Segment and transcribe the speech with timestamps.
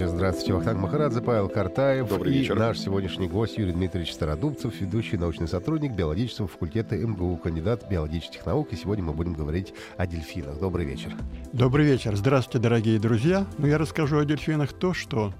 [0.00, 0.54] Вечер, здравствуйте.
[0.54, 2.08] Вахтанг Махарадзе, Павел Картаев.
[2.08, 2.58] Добрый и вечер.
[2.58, 8.72] наш сегодняшний гость Юрий Дмитриевич Стародубцев, ведущий научный сотрудник биологического факультета МГУ, кандидат биологических наук.
[8.72, 10.58] И сегодня мы будем говорить о дельфинах.
[10.58, 11.14] Добрый вечер.
[11.52, 12.16] Добрый вечер.
[12.16, 13.46] Здравствуйте, дорогие друзья.
[13.58, 15.34] Ну, я расскажу о дельфинах то, что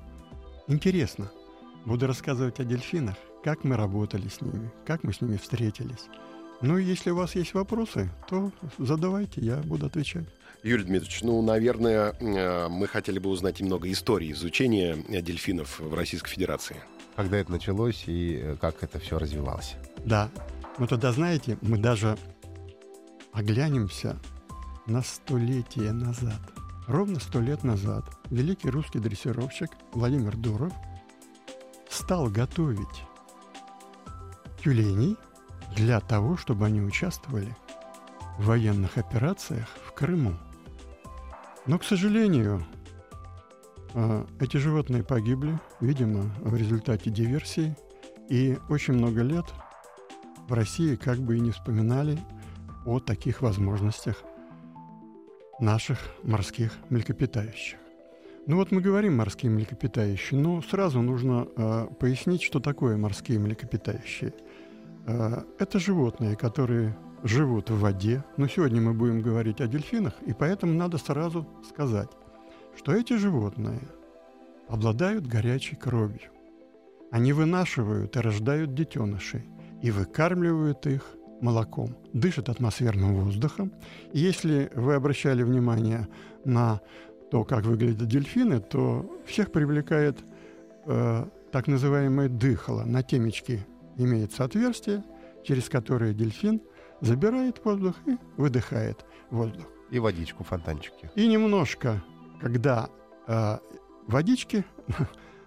[0.69, 1.31] интересно.
[1.87, 6.11] Буду рассказывать о дельфинах, как мы работали с ними, как мы с ними встретились.
[6.61, 10.27] Ну, и если у вас есть вопросы, то задавайте, я буду отвечать.
[10.63, 15.95] Юрий Дмитриевич, ну, наверное, э, мы хотели бы узнать немного истории изучения э, дельфинов в
[15.95, 16.77] Российской Федерации.
[17.17, 19.77] Когда это началось и э, как это все развивалось?
[20.05, 20.31] Да.
[20.79, 22.19] Ну, тогда, знаете, мы даже
[23.33, 24.19] оглянемся
[24.87, 26.41] на столетие назад.
[26.87, 30.73] Ровно сто лет назад великий русский дрессировщик Владимир Дуров
[31.89, 32.87] стал готовить
[34.63, 35.17] тюленей
[35.75, 37.57] для того, чтобы они участвовали
[38.39, 40.35] в военных операциях в Крыму.
[41.67, 42.65] Но, к сожалению,
[43.95, 47.77] э, эти животные погибли, видимо, в результате диверсии,
[48.29, 49.45] и очень много лет
[50.49, 52.19] в России как бы и не вспоминали
[52.87, 54.23] о таких возможностях
[55.61, 57.79] наших морских млекопитающих.
[58.47, 64.33] Ну вот мы говорим морские млекопитающие, но сразу нужно э, пояснить, что такое морские млекопитающие.
[65.07, 70.33] Э, это животные, которые живут в воде, но сегодня мы будем говорить о дельфинах, и
[70.33, 72.11] поэтому надо сразу сказать,
[72.77, 73.81] что эти животные
[74.69, 76.31] обладают горячей кровью.
[77.11, 79.45] Они вынашивают и рождают детенышей
[79.83, 81.05] и выкармливают их
[81.41, 83.73] молоком, дышат атмосферным воздухом.
[84.13, 86.07] И если вы обращали внимание
[86.45, 86.81] на
[87.31, 90.19] то, как выглядят дельфины, то всех привлекает
[90.87, 92.85] э, так называемое дыхало.
[92.85, 95.03] На темечке имеется отверстие,
[95.45, 96.61] через которое дельфин
[97.01, 99.67] забирает воздух и выдыхает воздух.
[99.91, 101.11] И водичку, фонтанчики.
[101.17, 102.03] И немножко,
[102.41, 102.91] когда
[103.27, 103.59] э,
[104.07, 104.65] водички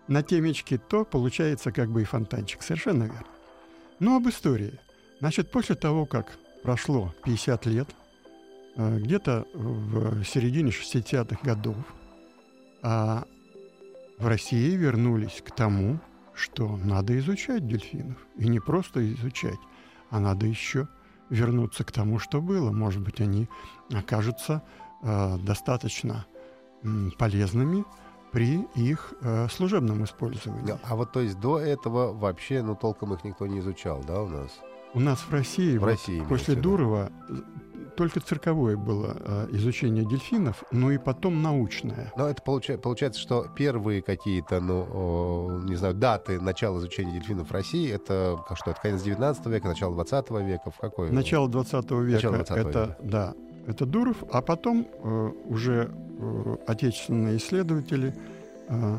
[0.08, 2.62] на темечке, то получается как бы и фонтанчик.
[2.62, 3.28] Совершенно верно.
[4.00, 4.80] Но об истории.
[5.19, 7.90] Значит, после того, как прошло 50 лет,
[8.75, 11.78] э, где-то в середине 60-х годов,
[12.81, 13.24] а
[14.18, 16.00] в России вернулись к тому,
[16.34, 18.18] что надо изучать дельфинов.
[18.38, 19.59] И не просто изучать,
[20.09, 20.88] а надо еще
[21.34, 22.72] вернуться к тому, что было.
[22.72, 23.50] Может быть, они
[23.92, 24.62] окажутся
[25.02, 26.26] э, достаточно
[26.84, 27.86] м, полезными
[28.32, 30.78] при их э, служебном использовании.
[30.84, 34.28] А вот то есть до этого вообще, ну, толком их никто не изучал, да, у
[34.28, 34.52] нас?
[34.94, 36.56] У нас в России, В вот России после.
[36.56, 37.34] Дурова э,
[37.96, 42.12] только цирковое было э, изучение дельфинов, но и потом научное.
[42.16, 47.52] Но это получа- получается, что первые какие-то, ну, не знаю, даты начала изучения дельфинов в
[47.52, 51.12] России, это как что, это конец 19 века, начало 20 века, в какой?
[51.12, 52.98] Начало 20 века Начало 20 это века.
[53.02, 53.34] да,
[53.68, 58.14] это Дуров, а потом э, уже э, отечественные исследователи
[58.70, 58.98] э,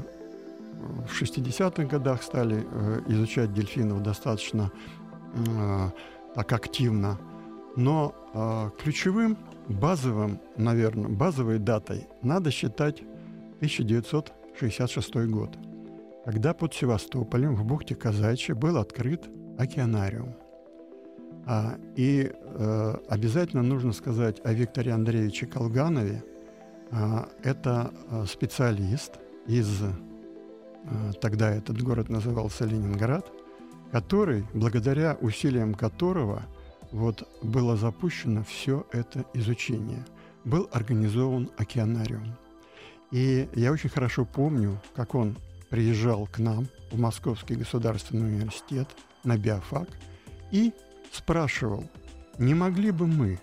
[1.09, 4.71] в 60-х годах стали э, изучать дельфинов достаточно
[6.35, 7.19] так активно.
[7.77, 9.37] Но э, ключевым,
[9.69, 13.01] базовым, наверное, базовой датой надо считать
[13.57, 15.57] 1966 год,
[16.25, 19.29] когда под Севастополем в бухте Казачья был открыт
[19.59, 20.35] океанариум.
[21.47, 26.25] А, и э, обязательно нужно сказать о Викторе Андреевиче Колганове.
[26.91, 33.31] А, это э, специалист из, э, тогда этот город назывался Ленинград,
[33.93, 36.43] который, благодаря усилиям которого
[36.91, 40.05] вот было запущено все это изучение.
[40.45, 42.37] Был организован океанариум.
[43.11, 45.37] И я очень хорошо помню, как он
[45.71, 48.89] приезжал к нам в Московский государственный университет
[49.25, 49.89] на биофак
[50.51, 50.73] и
[51.11, 51.85] спрашивал,
[52.39, 53.41] не могли бы мы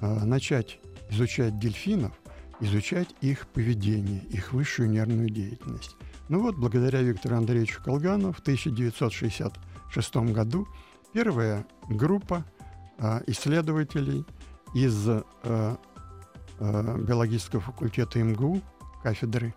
[0.00, 0.78] э, начать
[1.10, 2.12] изучать дельфинов,
[2.60, 5.96] изучать их поведение, их высшую нервную деятельность.
[6.32, 10.66] Ну вот, благодаря Виктору Андреевичу Колгану в 1966 году
[11.12, 12.42] первая группа
[12.96, 14.24] э, исследователей
[14.72, 15.76] из э, э,
[16.58, 18.62] биологического факультета МГУ,
[19.02, 19.54] кафедры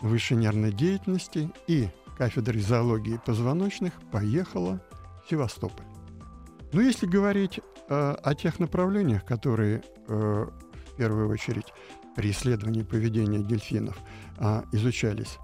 [0.00, 4.80] высшей нервной деятельности и кафедры зоологии позвоночных поехала
[5.24, 5.86] в Севастополь.
[6.72, 7.58] Ну, если говорить
[7.88, 10.46] э, о тех направлениях, которые э,
[10.86, 11.66] в первую очередь
[12.14, 13.98] при исследовании поведения дельфинов
[14.38, 15.40] э, изучались,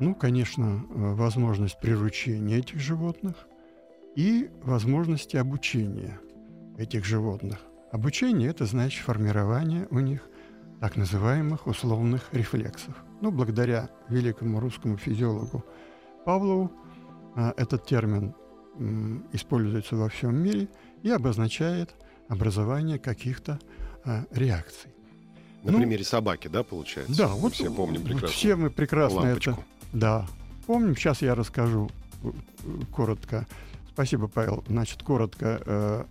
[0.00, 3.46] ну, конечно, э, возможность приручения этих животных
[4.16, 6.18] и возможности обучения
[6.78, 7.58] этих животных.
[7.92, 10.22] Обучение– это значит формирование у них
[10.80, 12.94] так называемых условных рефлексов.
[13.20, 15.64] Ну, благодаря великому русскому физиологу
[16.24, 16.72] Павлову
[17.36, 18.34] э, этот термин
[19.32, 20.68] используется во всем мире
[21.02, 21.94] и обозначает
[22.28, 23.58] образование каких-то
[24.06, 24.90] э, реакций.
[25.62, 27.14] На ну, примере собаки, да, получается?
[27.14, 28.28] Да, вот все помним прекрасно.
[28.28, 29.50] Вот все мы прекрасно лампочку.
[29.50, 29.79] это.
[29.92, 30.26] Да,
[30.66, 30.96] помним.
[30.96, 31.90] Сейчас я расскажу
[32.22, 32.30] э,
[32.92, 33.46] коротко.
[33.92, 34.64] Спасибо, Павел.
[34.68, 36.04] Значит, коротко э,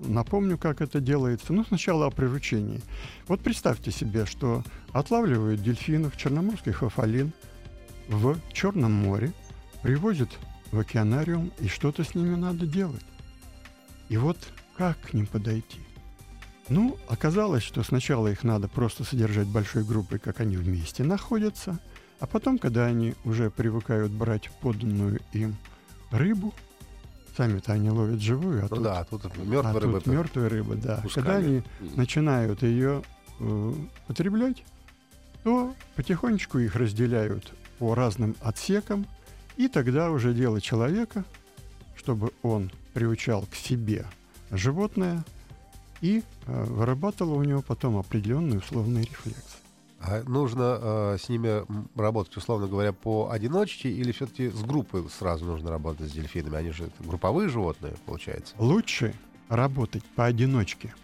[0.00, 1.52] напомню, как это делается.
[1.52, 2.80] Ну, сначала о приручении.
[3.28, 4.62] Вот представьте себе, что
[4.92, 7.32] отлавливают дельфинов, черноморских фафалин
[8.08, 9.32] в Черном море,
[9.82, 10.30] привозят
[10.72, 13.04] в океанариум, и что-то с ними надо делать.
[14.08, 14.38] И вот
[14.76, 15.80] как к ним подойти?
[16.68, 21.78] Ну, оказалось, что сначала их надо просто содержать большой группой, как они вместе находятся,
[22.24, 25.56] а потом, когда они уже привыкают брать поданную им
[26.10, 26.54] рыбу,
[27.36, 30.00] сами-то они ловят живую, а ну тут, да, тут мертвая а рыба.
[30.00, 31.00] Тут мертвая рыба, да.
[31.02, 31.22] Пусками.
[31.22, 31.96] Когда они mm.
[31.96, 33.02] начинают ее
[33.40, 33.72] э,
[34.06, 34.64] потреблять,
[35.42, 39.06] то потихонечку их разделяют по разным отсекам,
[39.58, 41.26] и тогда уже дело человека,
[41.94, 44.06] чтобы он приучал к себе
[44.50, 45.26] животное
[46.00, 49.58] и э, вырабатывал у него потом определенные условные рефлексы.
[50.06, 51.64] А нужно э, с ними
[51.98, 56.56] работать, условно говоря, по одиночке или все-таки с группой сразу нужно работать с дельфинами?
[56.56, 58.54] Они же групповые животные, получается.
[58.58, 59.14] Лучше
[59.48, 60.94] работать поодиночке,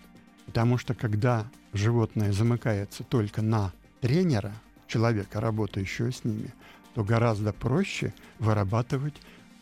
[0.44, 4.52] потому что когда животное замыкается только на тренера,
[4.87, 6.52] человека, работающего с ними,
[6.94, 9.14] то гораздо проще вырабатывать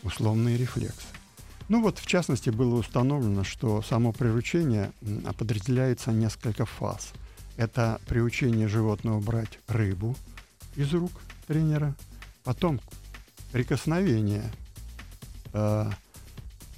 [0.02, 1.06] условные рефлексы.
[1.69, 4.90] Ну вот, в частности, было установлено, что само приручение
[5.38, 7.12] подразделяется на несколько фаз.
[7.58, 10.14] Это приучение животного брать рыбу
[10.76, 11.10] из рук
[11.49, 11.96] тренера,
[12.44, 12.81] потом
[13.50, 14.44] прикосновение
[15.52, 15.90] э,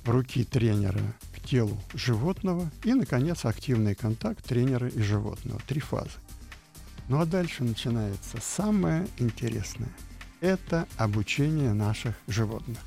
[0.06, 1.02] руки тренера
[1.34, 5.60] к телу животного и, наконец, активный контакт тренера и животного.
[5.68, 6.12] Три фазы.
[7.08, 9.90] Ну а дальше начинается самое интересное.
[10.40, 12.78] Это обучение наших животных.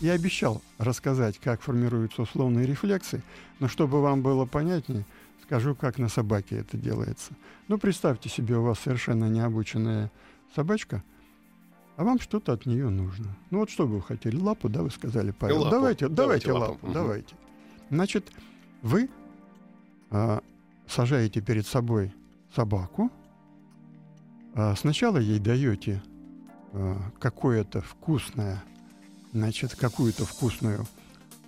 [0.00, 3.22] Я обещал рассказать, как формируются условные рефлексы,
[3.60, 5.06] но чтобы вам было понятнее,
[5.46, 7.32] скажу, как на собаке это делается.
[7.68, 10.10] Ну, представьте себе, у вас совершенно необученная
[10.54, 11.02] собачка,
[11.96, 13.36] а вам что-то от нее нужно.
[13.50, 14.36] Ну, вот что бы вы хотели?
[14.36, 15.60] Лапу, да, вы сказали, Павел?
[15.60, 15.70] Лапу.
[15.70, 16.92] Давайте, давайте, давайте лапу, угу.
[16.92, 17.34] давайте.
[17.90, 18.30] Значит,
[18.82, 19.08] вы
[20.10, 20.40] а,
[20.86, 22.12] сажаете перед собой
[22.54, 23.10] собаку,
[24.54, 26.02] а, сначала ей даете
[26.72, 28.62] а, какое-то вкусное
[29.36, 30.86] значит, какую-то вкусную,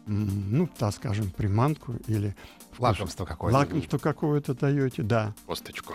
[0.09, 2.35] ну, так скажем, приманку или...
[2.79, 3.59] Лакомство какое-то.
[3.59, 5.35] Лакомство какое-то даете, да.
[5.47, 5.95] Косточку.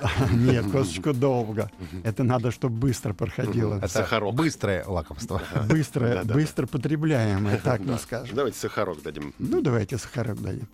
[0.32, 1.70] Нет, косточку долго.
[2.02, 3.76] Это надо, чтобы быстро проходило.
[3.76, 4.34] Это сахарок.
[4.34, 5.40] Быстрое лакомство.
[5.68, 8.34] Быстрое, быстро потребляемое, так мы скажем.
[8.34, 9.34] Давайте сахарок дадим.
[9.38, 10.66] Ну, давайте сахарок дадим.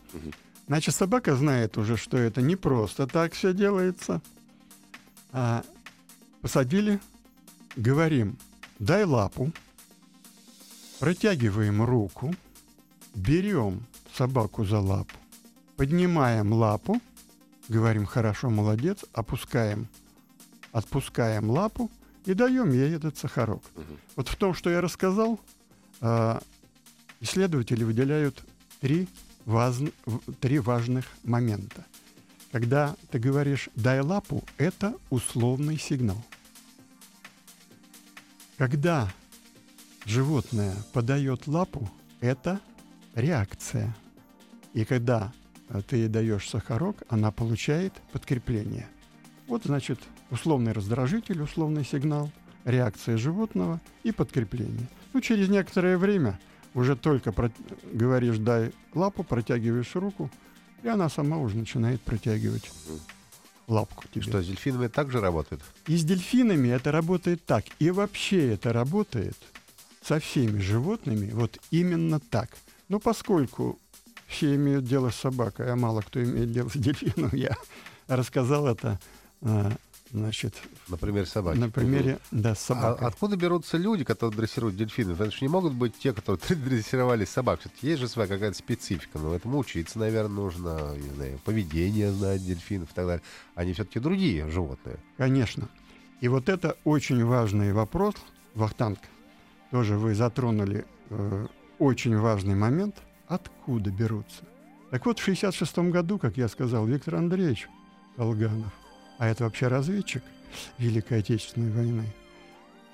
[0.68, 4.22] Значит, собака знает уже, что это не просто так все делается.
[5.32, 5.64] А
[6.40, 7.00] посадили,
[7.76, 8.38] говорим,
[8.78, 9.52] дай лапу,
[11.00, 12.34] Протягиваем руку,
[13.14, 13.82] берем
[14.14, 15.16] собаку за лапу,
[15.76, 17.00] поднимаем лапу,
[17.68, 19.88] говорим «хорошо, молодец», опускаем,
[20.72, 21.90] отпускаем лапу
[22.24, 23.62] и даем ей этот сахарок.
[23.76, 23.84] Угу.
[24.16, 25.40] Вот в том, что я рассказал,
[26.00, 26.40] а,
[27.20, 28.44] исследователи выделяют
[28.80, 29.08] три,
[29.44, 29.78] ваз...
[30.40, 31.84] три важных момента.
[32.52, 36.22] Когда ты говоришь «дай лапу», это условный сигнал.
[38.58, 39.12] Когда
[40.04, 41.88] животное подает лапу,
[42.20, 42.60] это
[43.14, 43.94] реакция.
[44.72, 45.32] И когда
[45.68, 48.88] э, ты даешь сахарок, она получает подкрепление.
[49.46, 49.98] Вот, значит,
[50.30, 52.30] условный раздражитель, условный сигнал,
[52.64, 54.88] реакция животного и подкрепление.
[55.12, 56.38] Ну, через некоторое время
[56.74, 57.50] уже только про...
[57.92, 60.30] говоришь «дай лапу», протягиваешь руку,
[60.82, 62.70] и она сама уже начинает протягивать
[63.66, 64.22] лапку тебе.
[64.22, 65.62] Что, с дельфинами также работает?
[65.88, 67.64] И с дельфинами это работает так.
[67.80, 69.36] И вообще это работает–
[70.02, 72.50] со всеми животными вот именно так.
[72.90, 73.78] Но поскольку
[74.26, 77.56] все имеют дело с собакой, а мало кто имеет дело с дельфином, я
[78.08, 78.98] рассказал это
[79.42, 79.70] а,
[80.10, 80.56] значит,
[80.88, 81.56] на примере собаки.
[81.56, 83.06] На примере, да, с собакой.
[83.06, 85.20] А откуда берутся люди, которые дрессируют дельфинов?
[85.20, 87.60] Это же не могут быть те, которые дрессировали собак.
[87.60, 92.44] Все-таки есть же своя какая-то специфика, но этому учиться, наверное, нужно, не знаю, поведение знать
[92.44, 93.22] дельфинов и так далее.
[93.54, 94.96] Они все-таки другие животные.
[95.16, 95.68] Конечно.
[96.20, 98.16] И вот это очень важный вопрос,
[98.56, 98.98] Вахтанг,
[99.70, 101.46] тоже вы затронули э,
[101.80, 102.96] очень важный момент,
[103.26, 104.44] откуда берутся.
[104.90, 107.68] Так вот, в 1966 году, как я сказал, Виктор Андреевич
[108.16, 108.72] Колганов,
[109.18, 110.22] а это вообще разведчик
[110.78, 112.04] Великой Отечественной войны,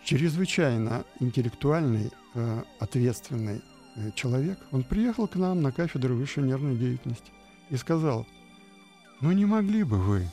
[0.05, 3.61] чрезвычайно интеллектуальный, э, ответственный
[3.97, 7.33] э, человек, он приехал к нам на кафедру высшей нервной деятельности
[7.71, 8.25] и сказал,
[9.21, 10.29] ну не могли бы вы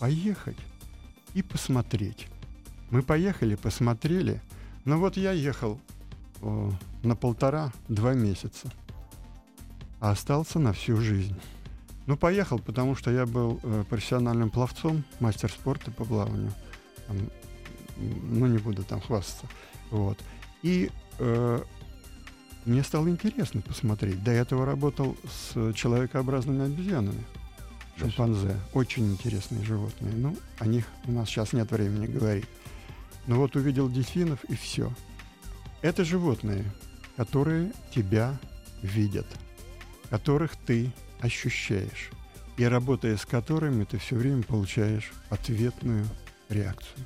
[0.00, 0.58] поехать
[1.34, 2.26] и посмотреть.
[2.90, 4.40] Мы поехали, посмотрели,
[4.84, 5.80] но вот я ехал
[7.02, 8.70] на полтора-два месяца,
[10.00, 11.36] а остался на всю жизнь.
[12.06, 16.52] Ну, поехал, потому что я был э, профессиональным пловцом, мастер спорта по плаванию.
[17.08, 17.16] Там,
[17.96, 19.46] ну, не буду там хвастаться.
[19.90, 20.18] Вот.
[20.62, 21.62] И э,
[22.64, 24.22] мне стало интересно посмотреть.
[24.22, 27.24] До этого работал с человекообразными обезьянами.
[27.96, 28.56] Шимпанзе.
[28.74, 30.12] Очень интересные животные.
[30.14, 32.44] Ну, о них у нас сейчас нет времени говорить.
[33.26, 34.92] Но вот увидел дельфинов и все.
[35.86, 36.64] Это животные,
[37.16, 38.36] которые тебя
[38.82, 39.24] видят,
[40.10, 40.90] которых ты
[41.20, 42.10] ощущаешь,
[42.56, 46.04] и работая с которыми ты все время получаешь ответную
[46.48, 47.04] реакцию.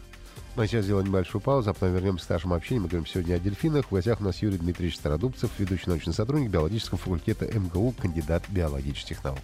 [0.56, 2.84] Мы сейчас сделаем небольшую паузу, а потом вернемся к нашему общению.
[2.84, 3.84] Мы говорим сегодня о дельфинах.
[3.84, 9.22] В гостях у нас Юрий Дмитриевич Стародубцев, ведущий научный сотрудник биологического факультета МГУ, кандидат биологических
[9.22, 9.42] наук.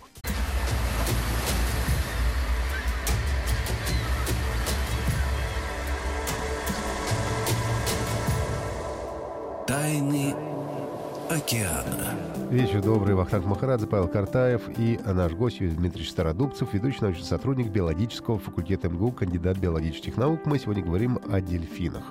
[11.46, 12.12] Океана.
[12.50, 13.14] Вечер добрый.
[13.14, 18.88] Вахтанг Махарадзе, Павел Картаев и наш гость Юрий Дмитриевич Стародубцев, ведущий научный сотрудник биологического факультета
[18.88, 20.44] МГУ, кандидат биологических наук.
[20.44, 22.02] Мы сегодня говорим о дельфинах.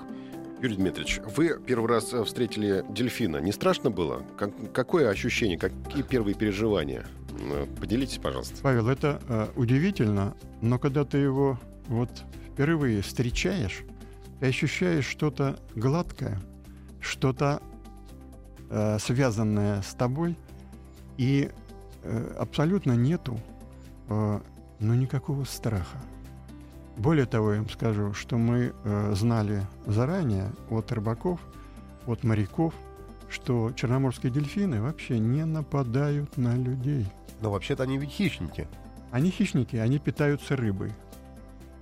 [0.62, 3.36] Юрий Дмитриевич, вы первый раз э, встретили дельфина.
[3.36, 4.22] Не страшно было?
[4.38, 7.04] Как, какое ощущение, какие первые переживания?
[7.38, 8.56] Э, поделитесь, пожалуйста.
[8.62, 12.08] Павел, это э, удивительно, но когда ты его вот
[12.52, 13.82] впервые встречаешь,
[14.40, 16.40] ты ощущаешь что-то гладкое,
[17.00, 17.60] что-то
[18.70, 20.36] э, связанное с тобой,
[21.16, 21.50] и
[22.02, 23.38] э, абсолютно нету
[24.08, 24.40] э,
[24.80, 25.98] ну, никакого страха.
[26.96, 31.40] Более того, я вам скажу, что мы э, знали заранее от рыбаков,
[32.06, 32.72] от моряков,
[33.28, 37.06] что черноморские дельфины вообще не нападают на людей.
[37.40, 38.66] Но вообще-то они ведь хищники.
[39.10, 40.92] Они хищники, они питаются рыбой.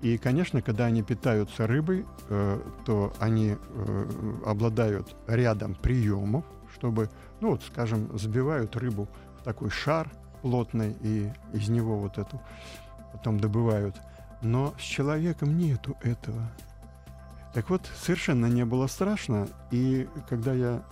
[0.03, 4.11] И, конечно, когда они питаются рыбой, э, то они э,
[4.45, 7.09] обладают рядом приемов, чтобы,
[7.41, 10.11] ну вот, скажем, забивают рыбу в такой шар
[10.43, 12.41] плотный, и из него вот эту
[13.13, 13.97] потом добывают.
[14.43, 16.43] Но с человеком нету этого.
[17.55, 20.83] Так вот, совершенно не было страшно, и когда я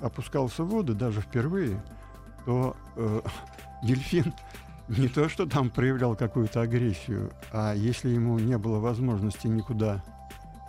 [0.00, 1.82] опускался в воду, даже впервые,
[2.46, 3.20] то э,
[3.82, 4.32] дельфин
[4.88, 10.02] не то, что там проявлял какую-то агрессию, а если ему не было возможности никуда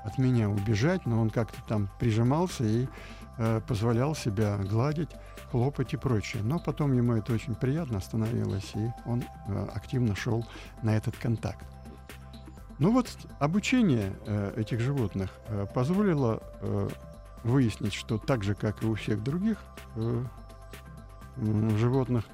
[0.03, 2.87] от меня убежать, но он как-то там прижимался и
[3.37, 5.09] э, позволял себя гладить,
[5.51, 6.43] хлопать и прочее.
[6.43, 10.45] Но потом ему это очень приятно становилось, и он э, активно шел
[10.83, 11.65] на этот контакт.
[12.79, 13.07] Ну вот
[13.39, 15.29] обучение э, этих животных
[15.73, 16.41] позволило
[17.43, 19.57] выяснить, что так же, как и у всех других
[21.37, 22.25] животных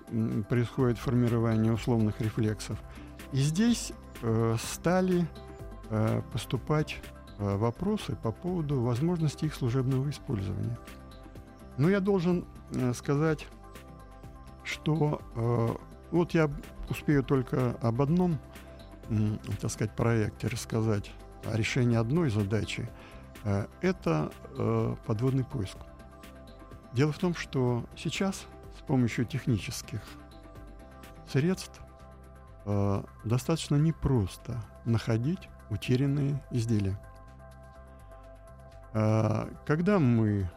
[0.50, 2.77] происходит формирование условных рефлексов.
[3.32, 3.94] И здесь
[4.58, 5.27] стали
[6.34, 6.98] поступать
[7.38, 10.77] вопросы по поводу возможности их служебного использования.
[11.77, 13.48] Но я должен э, сказать,
[14.63, 15.67] что э,
[16.12, 16.50] вот я
[16.89, 18.39] успею только об одном,
[19.10, 21.12] э, так сказать, проекте рассказать
[21.46, 22.89] о решении одной задачи.
[23.44, 25.77] Э, это э, подводный поиск.
[26.94, 28.48] Дело в том, что сейчас
[28.88, 30.01] помощью технических
[31.27, 31.79] средств
[32.65, 37.00] э, достаточно непросто находить утерянные изделия.
[38.98, 40.50] Э, когда мы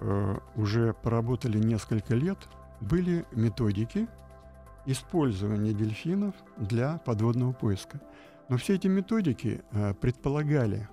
[0.00, 2.38] э, уже поработали несколько лет,
[2.80, 4.06] были методики
[4.84, 8.00] использования дельфинов для подводного поиска.
[8.50, 10.88] Но все эти методики э, предполагали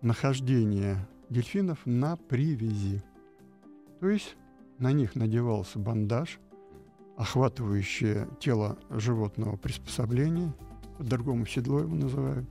[0.00, 3.02] нахождение дельфинов на привязи.
[3.98, 4.36] То есть
[4.78, 6.38] на них надевался бандаж,
[7.16, 10.52] охватывающее тело животного приспособление,
[10.98, 12.46] по-другому седло его называют.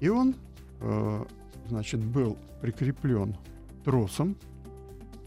[0.00, 0.34] И он,
[0.80, 1.24] э,
[1.68, 3.36] значит, был прикреплен
[3.84, 4.36] тросом,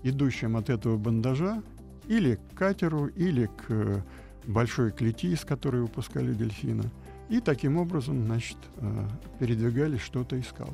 [0.03, 1.61] идущим от этого бандажа
[2.07, 4.03] или к катеру, или к
[4.45, 6.83] большой клети, из которой выпускали дельфина.
[7.29, 9.07] И таким образом, значит, э,
[9.39, 10.69] передвигались, что-то искал.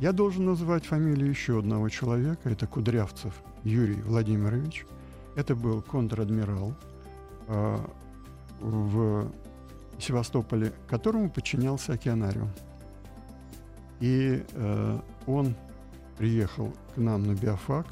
[0.00, 3.34] Я должен назвать фамилию еще одного человека, это Кудрявцев
[3.64, 4.86] Юрий Владимирович.
[5.36, 6.74] Это был контр-адмирал
[7.48, 7.78] э,
[8.60, 9.30] в
[9.98, 12.50] Севастополе, которому подчинялся океанариум.
[14.00, 15.54] И э, он
[16.16, 17.86] приехал к нам на биофак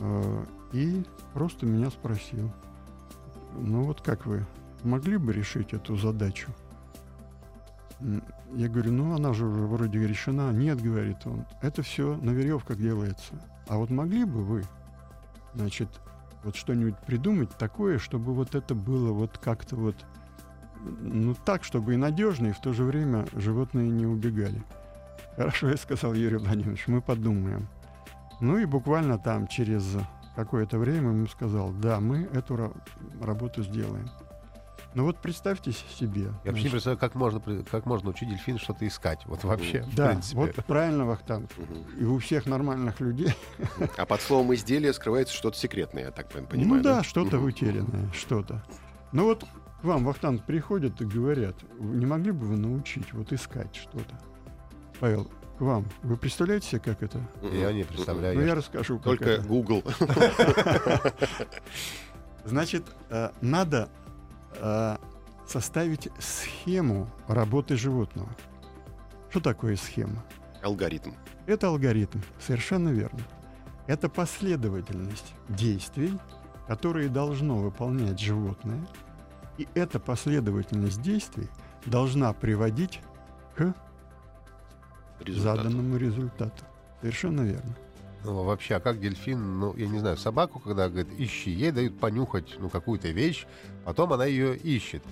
[0.00, 2.50] э, и просто меня спросил,
[3.56, 4.46] ну вот как вы
[4.82, 6.50] могли бы решить эту задачу?
[8.52, 10.52] Я говорю, ну она же уже вроде решена.
[10.52, 13.34] Нет, говорит он, это все на веревках делается.
[13.68, 14.64] А вот могли бы вы,
[15.54, 15.88] значит,
[16.44, 19.96] вот что-нибудь придумать такое, чтобы вот это было вот как-то вот,
[20.82, 24.62] ну так, чтобы и надежно, и в то же время животные не убегали.
[25.36, 27.68] Хорошо, я сказал Юрий Владимирович, мы подумаем.
[28.40, 29.96] Ну и буквально там через
[30.36, 32.72] какое-то время ему сказал, да, мы эту
[33.20, 34.08] работу сделаем.
[34.94, 36.30] Ну вот представьте себе.
[36.44, 39.26] Я вообще не представляю, как можно, как можно учить дельфин что-то искать.
[39.26, 41.50] Вот вообще, Да, вот правильно, Вахтанг.
[41.98, 43.34] И у всех нормальных людей.
[43.96, 46.76] А под словом изделие скрывается что-то секретное, я так понимаю.
[46.76, 48.64] Ну да, что-то утерянное, что-то.
[49.10, 49.44] Ну вот
[49.80, 54.18] к вам, Вахтанг, приходят и говорят, не могли бы вы научить вот искать что-то?
[55.04, 55.84] Павел, к вам.
[56.02, 57.20] Вы представляете себе, как это?
[57.52, 58.40] Я не представляю.
[58.40, 58.96] Ну, я расскажу.
[58.96, 59.46] Как Только это.
[59.46, 59.84] Google.
[62.46, 63.90] Значит, э, надо
[64.56, 64.96] э,
[65.46, 68.30] составить схему работы животного.
[69.28, 70.24] Что такое схема?
[70.62, 71.10] Алгоритм.
[71.44, 73.20] Это алгоритм, совершенно верно.
[73.86, 76.18] Это последовательность действий,
[76.66, 78.80] которые должно выполнять животное,
[79.58, 81.50] и эта последовательность действий
[81.84, 83.02] должна приводить
[83.54, 83.74] к
[85.24, 85.56] Результат.
[85.56, 86.64] заданному результату.
[87.00, 87.76] Совершенно верно.
[88.24, 91.98] Ну, вообще, а как дельфин, ну, я не знаю, собаку, когда говорит, ищи, ей дают
[91.98, 93.46] понюхать, ну, какую-то вещь,
[93.84, 95.02] потом она ее ищет.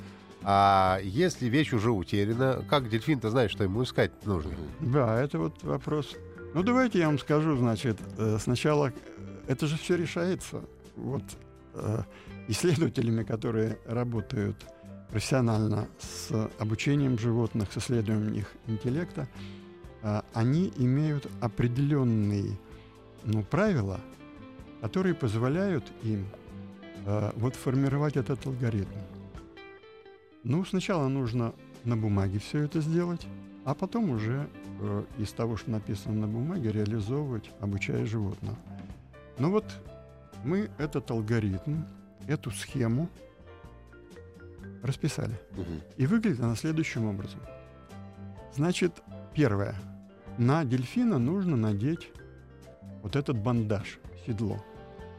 [0.44, 4.52] А если вещь уже утеряна, как дельфин-то знает, что ему искать нужно?
[4.80, 6.16] Да, это вот вопрос.
[6.54, 8.92] Ну, давайте я вам скажу, значит, э, сначала э,
[9.46, 10.62] это же все решается
[10.96, 11.22] вот
[11.74, 12.02] э,
[12.48, 14.56] исследователями, которые работают
[15.10, 19.28] профессионально с обучением животных, с исследованием их интеллекта.
[20.02, 22.58] А, они имеют определенные
[23.24, 24.00] ну, правила,
[24.80, 26.26] которые позволяют им
[27.06, 28.98] э, вот формировать этот алгоритм.
[30.42, 33.24] Ну, сначала нужно на бумаге все это сделать,
[33.64, 34.48] а потом уже
[34.80, 38.58] э, из того, что написано на бумаге, реализовывать, обучая животного.
[39.38, 39.64] Ну вот
[40.44, 41.82] мы этот алгоритм,
[42.26, 43.08] эту схему
[44.82, 45.38] расписали.
[45.52, 45.80] Угу.
[45.96, 47.38] И выглядит она следующим образом.
[48.52, 49.00] Значит,
[49.32, 49.76] первое–
[50.38, 52.10] на дельфина нужно надеть
[53.02, 54.62] вот этот бандаж, седло.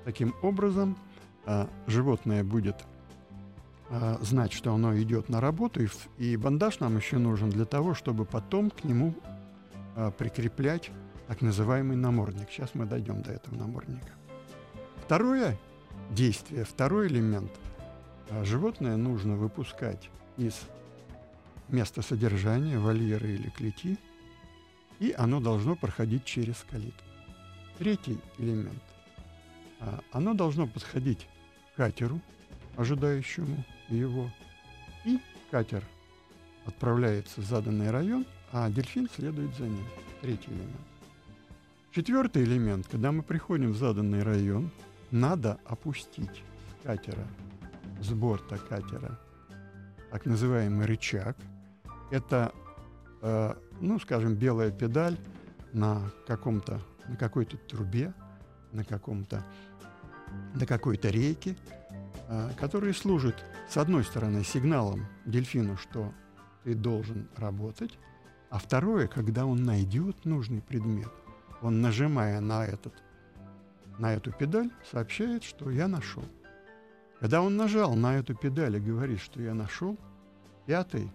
[0.06, 0.97] Таким образом,
[1.45, 2.84] э, животное будет
[3.89, 5.82] э, знать, что оно идет на работу,
[6.17, 9.13] и, бандаж нам еще нужен для того, чтобы потом к нему
[9.95, 10.91] э, прикреплять
[11.28, 12.49] так называемый намордник.
[12.49, 14.12] Сейчас мы дойдем до этого намордника.
[15.06, 15.58] Второе
[16.12, 17.52] действие, второй элемент.
[18.43, 20.60] Животное нужно выпускать из
[21.69, 23.97] места содержания, вольера или клети–
[24.99, 27.03] и оно должно проходить через калитку.
[27.77, 28.82] Третий элемент.
[29.79, 31.27] А, оно должно подходить
[31.73, 32.21] к катеру,
[32.77, 34.29] ожидающему его,
[35.06, 35.19] и
[35.51, 35.84] катер
[36.65, 39.86] отправляется в заданный район, а дельфин следует за ним.
[40.21, 40.88] Третий элемент.
[41.91, 42.88] Четвертый элемент.
[42.88, 44.71] Когда мы приходим в заданный район,
[45.12, 46.43] надо опустить
[46.84, 47.27] катера,
[48.01, 49.19] с борта катера,
[50.10, 51.38] так называемый рычаг.
[52.10, 52.53] Это
[53.24, 55.18] э, ну, скажем, белая педаль
[55.72, 58.14] на каком-то, на какой-то трубе,
[58.72, 59.44] на каком-то,
[60.54, 61.56] на какой-то рейке,
[62.28, 63.36] э, который служит,
[63.70, 66.14] с одной стороны, сигналом дельфину, что
[66.64, 67.98] ты должен работать,
[68.50, 71.10] а второе, когда он найдет нужный предмет,
[71.62, 72.94] он, нажимая на, этот,
[73.98, 76.24] на эту педаль, сообщает, что я нашел.
[77.20, 79.98] Когда он нажал на эту педаль и говорит, что я нашел,
[80.66, 81.10] пятый,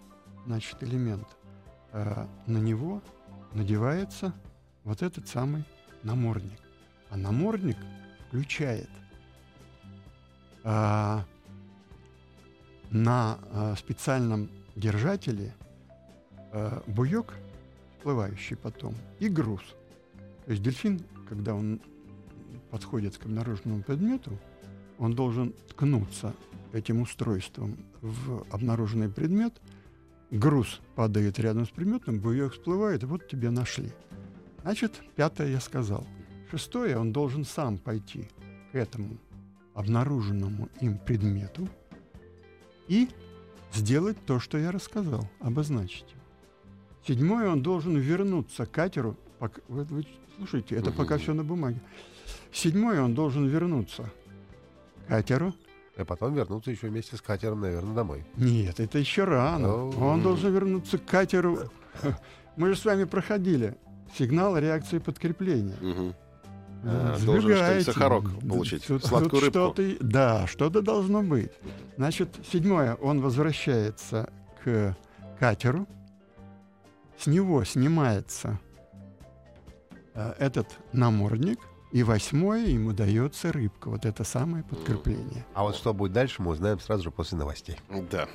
[0.47, 1.27] значит, элемент
[1.91, 3.01] э, на него
[3.53, 4.33] надевается
[4.83, 5.63] вот этот самый
[6.03, 6.59] намордник.
[7.09, 7.77] А намордник
[8.27, 8.89] включает
[10.63, 11.19] э,
[12.91, 15.53] на э, специальном держателе
[16.51, 17.33] э, буек,
[17.97, 19.61] всплывающий потом, и груз.
[20.45, 21.81] То есть дельфин, когда он
[22.71, 24.37] подходит к обнаруженному предмету,
[24.97, 26.33] он должен ткнуться
[26.71, 29.53] этим устройством в обнаруженный предмет–
[30.31, 33.91] груз падает рядом с предметом, буек всплывает, и вот тебе нашли.
[34.61, 36.05] Значит, пятое я сказал.
[36.51, 38.27] Шестое, он должен сам пойти
[38.71, 39.17] к этому
[39.73, 41.67] обнаруженному им предмету
[42.87, 43.07] и
[43.73, 46.07] сделать то, что я рассказал, обозначить.
[47.07, 49.15] Седьмое, он должен вернуться к катеру.
[49.37, 50.05] Пока, вы, вы
[50.37, 50.97] слушайте, это угу.
[50.97, 51.79] пока все на бумаге.
[52.51, 54.11] Седьмое, он должен вернуться
[55.05, 55.53] к катеру,
[55.99, 58.25] а потом вернуться еще вместе с катером, наверное, домой.
[58.37, 59.65] Нет, это еще рано.
[59.65, 60.03] Oh.
[60.03, 61.59] Он должен вернуться к катеру.
[62.55, 63.77] Мы же с вами проходили
[64.17, 65.75] сигнал реакции подкрепления.
[65.81, 66.15] Uh-huh.
[66.83, 67.91] А, должен Сбегаете.
[67.91, 69.59] сахарок получить, Тут- сладкую тут рыбку.
[69.59, 71.51] что-то и- да, что-то должно быть.
[71.97, 74.29] Значит, седьмое, он возвращается
[74.63, 74.95] к
[75.39, 75.87] катеру,
[77.17, 78.59] с него снимается
[80.13, 81.59] э, этот намордник,
[81.91, 83.89] и восьмое ему дается рыбка.
[83.89, 85.45] Вот это самое подкрепление.
[85.53, 87.77] А вот что будет дальше, мы узнаем сразу же после новостей.
[88.11, 88.27] Да.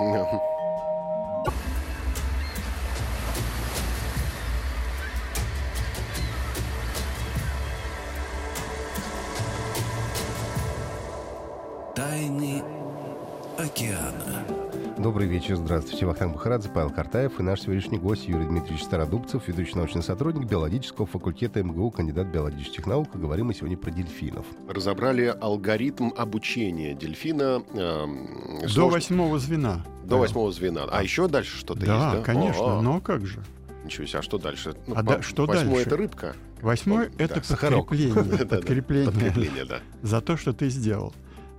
[15.45, 16.07] Вечер, здравствуйте.
[16.07, 21.07] Вахтанг Бахарадзе, Павел Картаев и наш сегодняшний гость Юрий Дмитриевич Стародубцев, ведущий научный сотрудник биологического
[21.07, 23.09] факультета МГУ, кандидат биологических наук.
[23.15, 24.47] И говорим мы сегодня про дельфинов.
[24.67, 29.85] Разобрали алгоритм обучения дельфина эм, До восьмого звена.
[30.05, 30.85] до восьмого звена.
[30.91, 32.23] А еще дальше что-то Да, есть, да?
[32.23, 33.41] конечно, О, но как же?
[33.85, 34.75] Ничего себе, а что дальше?
[34.87, 35.89] Ну, А по- да- что восьмое дальше?
[35.89, 36.37] это рыбка.
[36.63, 38.15] Восьмое Ну, это да, подкрепление.
[38.49, 39.81] Подкрепление Подкрепление, да.
[40.01, 41.13] за то, что ты сделал.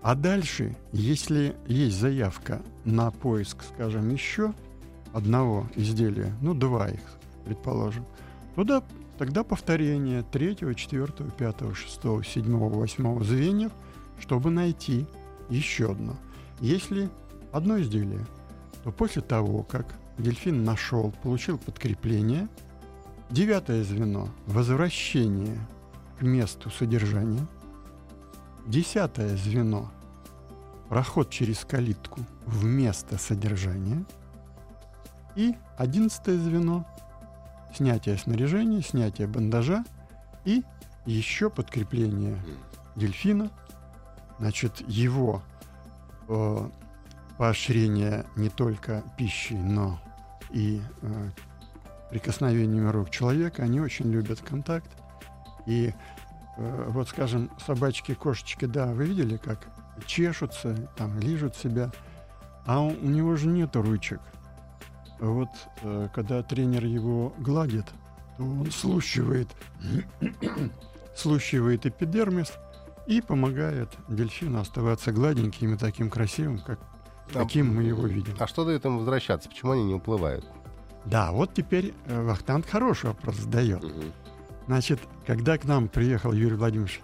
[0.06, 4.54] А дальше, если есть заявка на поиск, скажем, еще
[5.14, 7.02] одного изделия, ну, два их,
[7.44, 8.06] предположим,
[8.54, 8.84] то да,
[9.18, 13.72] тогда повторение третьего, четвертого, пятого, шестого, седьмого, восьмого звеньев,
[14.20, 15.08] чтобы найти
[15.50, 16.16] еще одно.
[16.60, 17.10] Если
[17.52, 18.28] одно изделие,
[18.84, 19.88] то после того, как
[20.20, 22.48] дельфин нашел, получил подкрепление,
[23.32, 25.58] девятое звено– возвращение
[26.20, 27.48] к месту содержания,
[28.68, 29.92] Десятое звено–
[30.90, 34.06] проход через калитку в место содержания.
[35.36, 36.86] И одиннадцатое звено–
[37.76, 39.84] снятие снаряжения, снятие бандажа
[40.46, 40.64] и
[41.06, 42.38] еще подкрепление
[42.96, 43.52] дельфина.
[44.40, 45.42] Значит, его
[46.28, 46.70] э,
[47.38, 50.00] поощрение не только пищей, но
[50.52, 51.30] и э,
[52.10, 53.64] прикосновениями рук человека.
[53.64, 54.90] Они очень любят контакт.
[55.66, 55.94] И
[56.58, 59.68] Э, вот, скажем, собачки, кошечки, да, вы видели, как
[60.06, 61.92] чешутся, там, лижут себя,
[62.66, 64.20] а у, у него же нет ручек.
[65.20, 65.50] Вот,
[65.82, 67.86] э, когда тренер его гладит,
[68.38, 69.48] то он слущивает,
[71.16, 72.54] слущивает эпидермис
[73.08, 76.80] и помогает дельфину оставаться гладеньким и таким красивым, как,
[77.32, 78.36] каким мы его видим.
[78.40, 79.48] А что дает им возвращаться?
[79.48, 80.46] Почему они не уплывают?
[81.06, 83.84] Да, вот теперь э, Вахтанг хороший вопрос задает.
[84.66, 87.02] Значит, когда к нам приехал Юрий Владимирович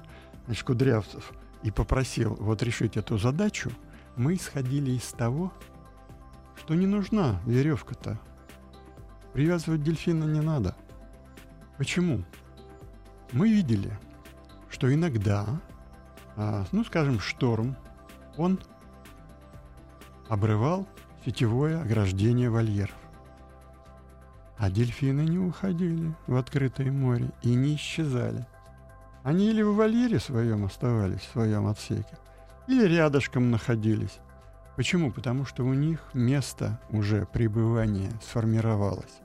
[0.48, 1.32] значит, Кудрявцев
[1.64, 3.72] и попросил вот решить эту задачу,
[4.16, 5.54] мы исходили из того,
[6.58, 8.20] что не нужна веревка-то.
[9.34, 10.76] Привязывать дельфина не надо.
[11.78, 12.24] Почему?
[13.32, 13.98] Мы видели,
[14.70, 15.62] что иногда,
[16.36, 17.78] а, ну, скажем, шторм,
[18.38, 18.60] он
[20.28, 20.88] обрывал
[21.26, 22.96] сетевое ограждение вольеров.
[24.58, 28.46] А дельфины не уходили в открытое море и не исчезали.
[29.24, 32.18] Они или в вольере своем оставались, в своем отсеке,
[32.68, 34.20] или рядышком находились.
[34.78, 35.12] Почему?
[35.12, 39.20] Потому что у них место уже пребывания сформировалось.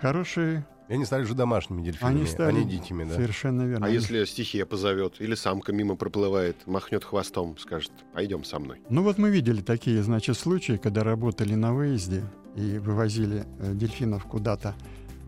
[0.00, 3.14] Хорошие, И они стали же домашними дельфинами, они стали а не дикими, да?
[3.14, 3.86] совершенно верно.
[3.86, 8.80] А Они- если стихия позовет, или самка мимо проплывает, махнет хвостом, скажет, пойдем со мной.
[8.88, 12.22] Ну вот мы видели такие, значит, случаи, когда работали на выезде
[12.56, 14.74] и вывозили э, дельфинов куда-то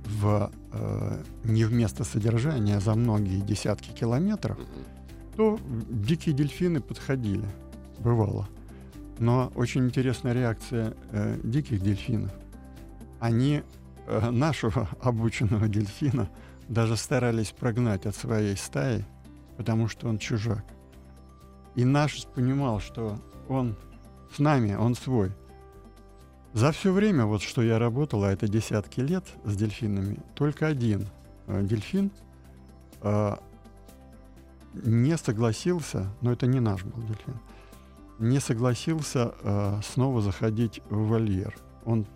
[0.06, 4.58] в э, не в место содержания, за многие десятки километров,
[5.36, 5.58] то
[5.90, 7.46] дикие дельфины подходили,
[7.98, 8.48] бывало.
[9.18, 12.32] Но очень интересная реакция э, диких дельфинов.
[13.20, 13.62] Они
[14.06, 16.28] э, нашего обученного дельфина
[16.68, 19.04] даже старались прогнать от своей стаи,
[19.56, 20.64] потому что он чужак.
[21.74, 23.76] И наш понимал, что он
[24.34, 25.32] с нами, он свой.
[26.54, 31.08] За все время, вот что я работал, а это десятки лет с дельфинами, только один
[31.46, 32.10] э, дельфин
[33.00, 33.36] э,
[34.74, 37.38] не согласился, но это не наш был дельфин,
[38.18, 41.56] не согласился э, снова заходить в вольер.
[41.86, 42.06] Он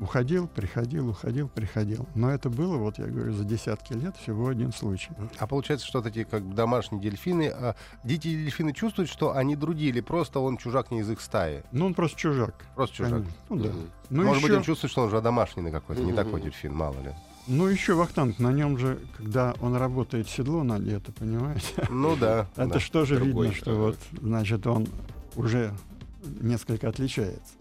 [0.00, 2.06] уходил, приходил, уходил, приходил.
[2.14, 5.10] Но это было, вот я говорю, за десятки лет всего один случай.
[5.38, 9.56] А получается, что вот эти как бы домашние дельфины, а дикие дельфины чувствуют, что они
[9.56, 11.62] другие, или просто он чужак не из их стаи?
[11.72, 12.54] Ну, он просто чужак.
[12.74, 13.12] Просто чужак.
[13.12, 13.34] конечно.
[13.48, 13.70] Ну да.
[14.10, 16.94] Ну, Может быть, еще, он чувствует, что он уже домашний какой-то, не такой дельфин, мало
[17.00, 17.14] ли.
[17.46, 21.86] ну, еще Вахтанг, на нем же, когда он работает, седло надето, понимаете?
[21.88, 22.48] Ну да.
[22.56, 22.80] Это да.
[22.80, 24.86] что же Другой, видно, что вот, значит, он
[25.36, 25.72] уже
[26.40, 27.54] несколько отличается.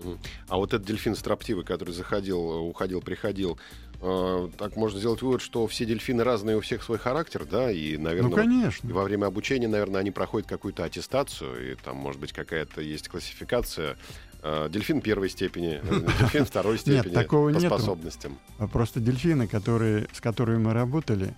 [0.47, 3.58] А вот этот дельфин строптивый, который заходил, уходил, приходил,
[4.02, 7.97] э, так можно сделать вывод, что все дельфины разные, у всех свой характер, да, и,
[7.97, 8.93] наверное, ну, конечно.
[8.93, 13.97] Во время обучения, наверное, они проходят какую-то аттестацию, и там, может быть, какая-то есть классификация.
[14.43, 17.67] Э, Дельфин первой степени, э, дельфин второй степени такого по нету.
[17.67, 18.38] способностям.
[18.58, 21.34] А Просто дельфины, которые, с которыми мы работали,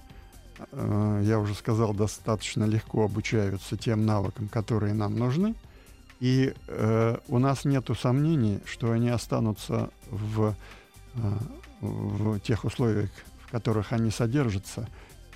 [0.71, 5.53] э, я уже сказал, достаточно легко обучаются тем навыкам, которые нам нужны.
[6.19, 10.55] И э, у нас нет сомнений, что они останутся в,
[11.15, 11.37] э,
[11.81, 13.09] в тех условиях,
[13.45, 14.87] в которых они содержатся.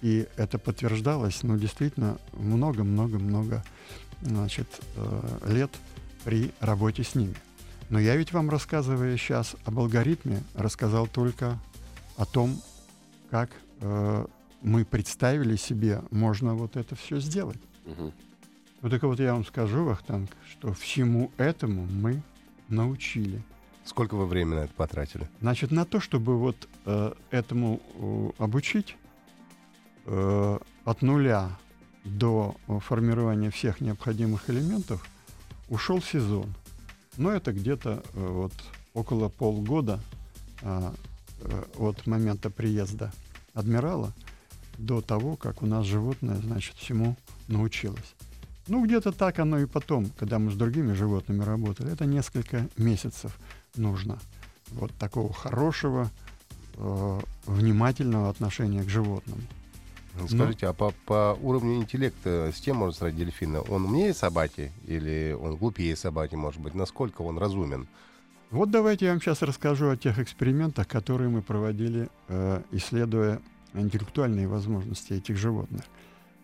[0.02, 3.64] И это подтверждалось, ну, действительно, много-много-много
[4.22, 5.72] значит, э, лет
[6.24, 7.36] при работе с ними.
[7.90, 11.60] Но я ведь вам, рассказывая сейчас об алгоритме, рассказал только
[12.18, 12.62] о том,
[13.30, 13.50] как
[13.82, 14.26] э,
[14.62, 17.60] мы представили себе, можно вот это все сделать.
[17.86, 18.14] Мгм.
[18.82, 22.22] Вот так вот я вам скажу, Вахтанг, что всему этому мы
[22.70, 23.44] научили.
[23.84, 25.30] Сколько вы времени на это потратили?
[25.42, 28.96] Значит, на то, чтобы вот э, этому э, обучить
[30.06, 31.50] э, от нуля
[32.06, 35.06] до э, формирования всех необходимых элементов,
[35.68, 36.54] ушел сезон.
[37.18, 38.54] Но это где-то э, вот
[38.94, 40.00] около полгода
[40.62, 40.94] а,
[41.42, 43.12] э, от момента приезда
[43.54, 44.14] адмирала
[44.78, 48.16] до того, как у нас животное, значит, всему научилось.
[48.70, 51.92] Ну, где-то так оно и потом, когда мы с другими животными работали.
[51.92, 53.38] Это несколько месяцев
[53.76, 54.20] нужно.
[54.70, 56.10] Вот такого хорошего,
[56.76, 59.42] э, внимательного отношения к животному.
[60.20, 63.62] Ну, Скажите, а по, по уровню интеллекта с тем можно сравнить дельфина?
[63.62, 66.74] Он умнее собаки или он глупее собаки, может быть?
[66.74, 67.88] Насколько он разумен?
[68.52, 73.42] Вот давайте я вам сейчас расскажу о тех экспериментах, которые мы проводили, э, исследуя
[73.74, 75.84] интеллектуальные возможности этих животных.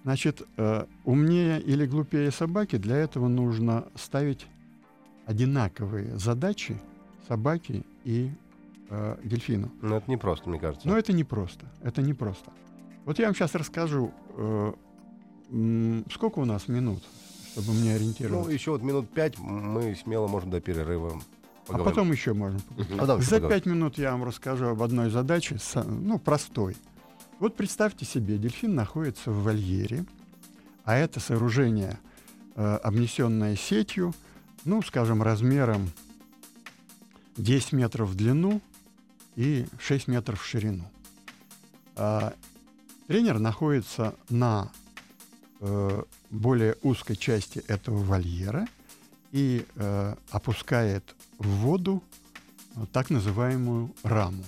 [0.06, 4.46] Значит, э, умнее или глупее собаки, для этого нужно ставить
[5.26, 6.80] одинаковые задачи
[7.28, 8.30] собаке и
[8.92, 9.72] э, дельфину.
[9.82, 10.88] Ну, это непросто, мне кажется.
[10.88, 11.66] Но это непросто.
[11.82, 12.52] Это непросто.
[13.06, 14.74] Вот я вам сейчас расскажу, э,
[16.14, 17.02] сколько у нас минут,
[17.54, 18.52] чтобы мне Ну, ориентироваться.
[18.52, 21.20] еще вот минут пять мы смело можем до перерыва
[21.64, 21.86] а поговорим.
[21.92, 22.60] потом еще можно.
[22.78, 23.00] Мгм.
[23.00, 26.78] Потом За пять минут я вам расскажу об одной задаче, ну, простой.
[27.40, 30.06] Вот представьте себе, дельфин находится в вольере,
[30.86, 32.00] а это сооружение,
[32.56, 34.14] э, обнесенное сетью,
[34.64, 35.92] ну, скажем, размером
[37.38, 38.62] 10 метров в длину
[39.36, 40.86] и 6 метров в ширину.
[41.98, 42.34] А,
[43.08, 44.72] тренер находится на
[45.60, 48.66] э, более узкой части этого вольера
[49.32, 52.02] и э, опускает в воду
[52.76, 54.44] э, так называемую раму.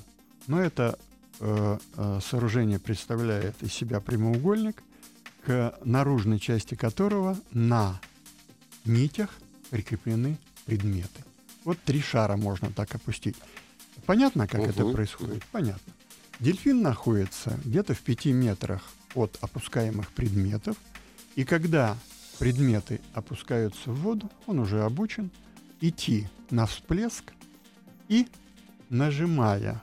[0.48, 0.98] Но это
[1.40, 4.84] э, э, сооружение представляет из себя прямоугольник,
[5.46, 8.00] к наружной части которого на
[8.86, 9.30] нитях
[9.70, 11.24] прикреплены предметы.
[11.64, 13.36] Вот три шара можно так опустить.
[14.06, 14.94] Понятно, как это Мгм.
[14.94, 15.44] происходит?
[15.52, 15.94] Понятно.
[16.40, 18.84] Дельфин находится где-то в пяти метрах
[19.16, 20.78] от опускаемых предметов,
[21.36, 21.98] и когда
[22.40, 25.32] предметы опускаются в воду, он уже обучен
[25.82, 27.34] идти на всплеск
[28.08, 28.28] и,
[28.90, 29.82] нажимая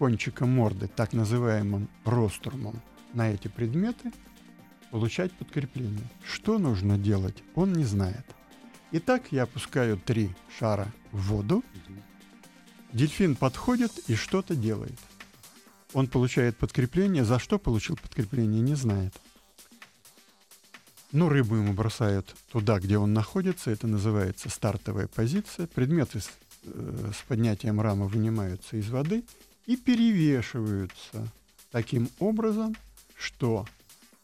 [0.00, 2.80] кончиком морды, так называемым рострумом,
[3.12, 4.10] на эти предметы,
[4.90, 6.08] получать подкрепление.
[6.24, 8.24] Что нужно делать, он не знает.
[8.92, 11.62] Итак, я опускаю три шара в воду,
[12.94, 14.98] дельфин подходит и что-то делает.
[15.92, 17.22] Он получает подкрепление.
[17.22, 19.12] За что получил подкрепление, не знает.
[21.12, 23.70] Ну, рыбу ему бросают туда, где он находится.
[23.70, 25.66] Это называется стартовая позиция.
[25.66, 26.30] Предметы с,
[26.64, 29.24] э, с поднятием рамы вынимаются из воды
[29.70, 31.28] и перевешиваются
[31.70, 32.74] таким образом,
[33.16, 33.64] что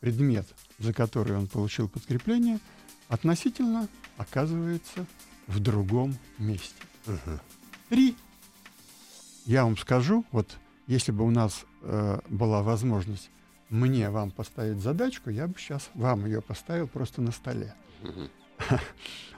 [0.01, 0.45] предмет,
[0.81, 2.59] за который он получил подкрепление,
[3.07, 5.07] относительно оказывается
[5.47, 6.83] в другом месте.
[7.07, 7.41] Мгм.
[7.89, 8.17] Три.
[9.45, 13.31] Я вам скажу, вот если бы у нас э, была возможность
[13.69, 17.73] мне вам поставить задачку, я бы сейчас вам ее поставил просто на столе.
[18.03, 18.31] Мгм.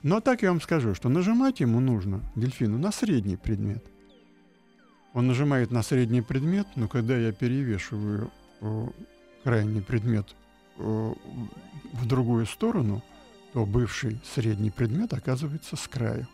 [0.03, 3.85] Но так я вам скажу, что нажимать ему нужно, дельфину, на средний предмет.
[5.15, 8.87] Он нажимает на средний предмет, но когда я перевешиваю э,
[9.43, 10.35] крайний предмет
[10.77, 11.15] э,
[11.93, 13.03] в другую сторону,
[13.53, 16.27] то бывший средний предмет оказывается с краю.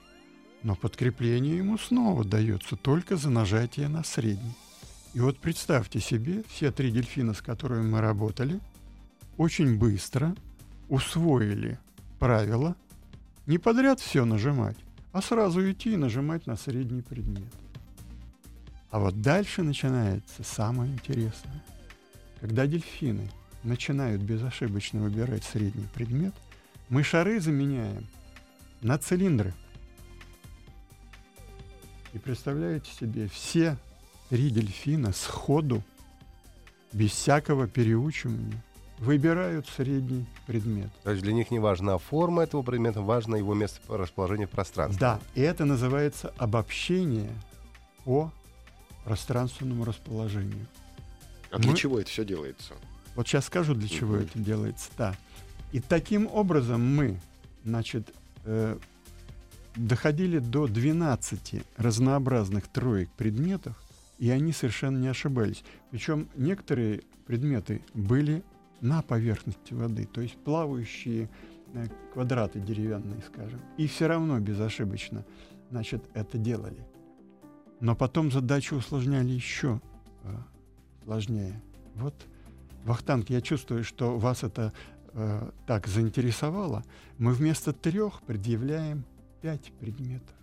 [0.63, 4.57] Но подкрепление ему снова дается только за нажатие на средний.
[5.13, 8.61] И вот представьте себе, все три дельфина, с которыми мы работали,
[9.37, 10.35] очень быстро
[10.89, 11.79] усвоили
[12.19, 12.77] правило
[13.47, 14.77] не подряд все нажимать,
[15.13, 17.53] а сразу идти и нажимать на средний предмет.
[18.95, 21.65] А вот дальше начинается самое интересное.
[22.41, 23.29] Когда дельфины
[23.65, 26.33] начинают безошибочно выбирать средний предмет,
[26.89, 28.07] мы шары заменяем
[28.83, 29.53] на цилиндры.
[32.13, 33.77] И представляете себе, все
[34.29, 35.83] три дельфина сходу,
[36.93, 38.63] без всякого переучивания,
[38.99, 40.93] выбирают средний предмет.
[41.03, 45.01] То есть для них не важна форма этого предмета, важно его место расположения в пространстве.
[45.01, 47.33] Да, и это называется обобщение
[48.05, 48.31] по
[49.05, 50.67] пространственному расположению.
[51.51, 52.75] А для Мы- чего это все делается?
[53.15, 54.91] Вот сейчас скажу, для чего это делается.
[54.99, 55.15] Да.
[55.73, 57.21] И таким образом мы,
[57.65, 58.13] значит,
[58.45, 58.77] э,
[59.77, 63.77] доходили до 12 разнообразных троек предметов,
[64.19, 65.65] и они совершенно не ошибались.
[65.91, 68.43] Причем некоторые предметы были
[68.81, 71.29] на поверхности воды, то есть плавающие
[71.73, 73.61] э, квадраты деревянные, скажем.
[73.77, 75.25] И все равно безошибочно,
[75.71, 76.79] значит, это делали.
[77.85, 79.79] Но потом задачу усложняли еще
[80.23, 80.35] э,
[81.05, 81.61] сложнее.
[81.97, 82.15] Вот,
[82.87, 84.73] Вахтанг, я чувствую, что вас это
[85.13, 86.83] э, так заинтересовало.
[87.19, 89.05] Мы вместо трех предъявляем
[89.43, 90.35] пять предметов.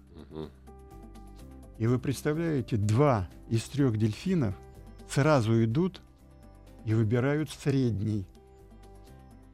[1.80, 4.54] И вы представляете, два из трех дельфинов
[5.10, 5.99] сразу идут
[6.86, 8.27] и выбирают средний.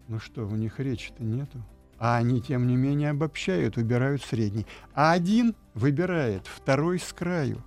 [0.10, 1.64] Ну что, у них речи-то нету.
[2.00, 4.66] А они, тем не менее, обобщают, выбирают средний.
[4.94, 7.64] А один выбирает второй с краю.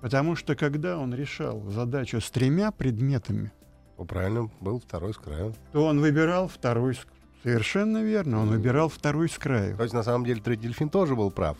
[0.00, 3.52] Потому что когда он решал задачу с тремя предметами,
[3.98, 5.54] Ну, правильно, был второй с краю.
[5.72, 7.06] то он выбирал второй с
[7.42, 9.76] Совершенно верно, он выбирал второй с краю.
[9.76, 11.56] То есть, на самом деле, третий дельфин тоже был прав.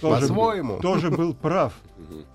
[0.00, 0.78] Тоже по-своему.
[0.80, 1.72] Тоже был прав.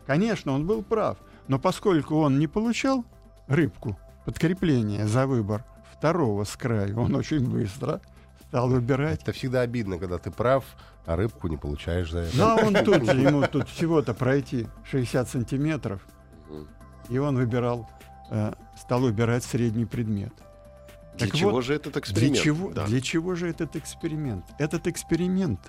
[0.08, 1.18] Конечно, он был прав.
[1.48, 3.06] Но поскольку он не получал
[3.48, 5.64] рыбку, подкрепление за выбор
[5.96, 8.02] второго с краю, он очень быстро
[8.48, 9.22] стал выбирать.
[9.22, 10.64] Это всегда обидно, когда ты прав,
[11.06, 12.38] а рыбку не получаешь за это.
[12.38, 16.06] Ну, а он тут же, ему тут всего-то пройти 60 сантиметров,
[17.10, 17.90] и он выбирал,
[18.30, 20.34] э, стал выбирать средний предмет.
[21.18, 22.38] Для Так чего вот, же этот Для эксперимент?
[22.44, 22.86] чего, Да.
[22.86, 24.46] для чего же этот эксперимент?
[24.60, 25.60] Этот эксперимент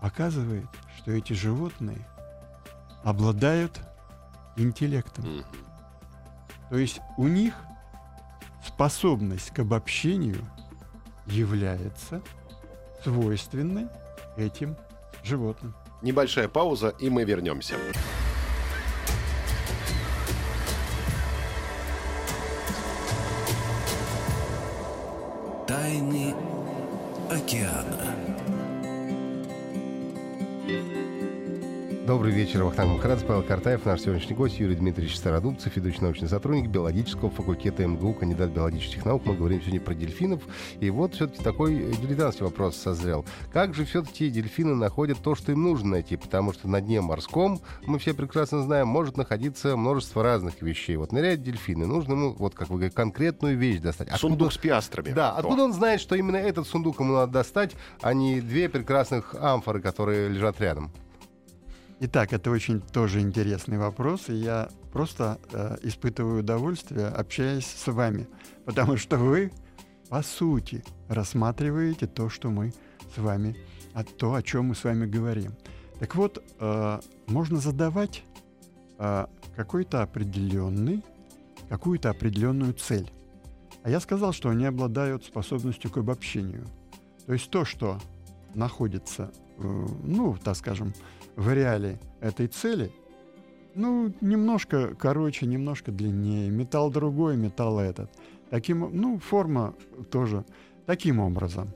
[0.00, 2.06] показывает, что эти животные
[3.02, 3.80] обладают
[4.56, 5.24] интеллектом.
[5.24, 5.44] Мгм.
[6.70, 7.54] То есть у них
[8.64, 10.38] способность к обобщению
[11.30, 12.20] является
[13.02, 13.86] свойственной
[14.36, 14.76] этим
[15.22, 15.74] животным.
[16.02, 17.74] Небольшая пауза, и мы вернемся.
[25.66, 26.34] Тайны
[27.30, 28.16] океана.
[32.10, 36.68] Добрый вечер, Вахтанг Махарадзе, Павел Картаев, наш сегодняшний гость Юрий Дмитриевич Стародубцев, ведущий научный сотрудник
[36.68, 39.22] биологического факультета МГУ, кандидат биологических наук.
[39.26, 40.42] Мы говорим сегодня про дельфинов.
[40.80, 43.24] И вот все-таки такой дилетантский вопрос созрел.
[43.52, 46.16] Как же все-таки дельфины находят то, что им нужно найти?
[46.16, 50.96] Потому что на дне морском, мы все прекрасно знаем, может находиться множество разных вещей.
[50.96, 54.08] Вот ныряют дельфины, нужно ему, вот как вы говорите, конкретную вещь достать.
[54.08, 55.12] Откуда- Сундук с пиастрами.
[55.12, 55.38] Да, О.
[55.38, 59.80] откуда он знает, что именно этот сундук ему надо достать, а не две прекрасных амфоры,
[59.80, 60.90] которые лежат рядом?
[62.02, 68.26] Итак, это очень тоже интересный вопрос, и я просто э, испытываю удовольствие, общаясь с вами,
[68.64, 69.52] потому что вы,
[70.08, 72.72] по сути, рассматриваете то, что мы
[73.14, 73.54] с вами,
[73.92, 75.52] а то, о чем мы с вами говорим.
[75.98, 78.22] Так вот, э, можно задавать
[78.98, 81.04] э, какой-то определенный,
[81.68, 83.12] какую-то определенную цель.
[83.82, 86.66] А я сказал, что они обладают способностью к обобщению.
[87.26, 88.00] То есть то, что
[88.54, 90.94] находится, э, ну, так скажем,
[91.40, 92.92] в реале этой цели,
[93.74, 98.10] ну, немножко короче, немножко длиннее, металл другой, металл этот.
[98.50, 99.74] Таким, ну, форма
[100.10, 100.44] тоже
[100.84, 101.70] таким образом.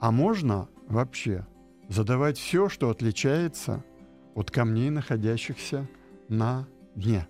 [0.00, 1.46] А можно вообще
[1.88, 3.82] задавать все, что отличается
[4.34, 5.88] от камней, находящихся
[6.28, 7.26] на дне.